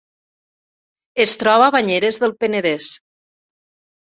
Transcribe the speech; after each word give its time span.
Es 1.27 1.33
troba 1.43 1.67
a 1.67 1.73
Banyeres 1.77 2.19
del 2.25 2.35
Penedès. 2.45 2.89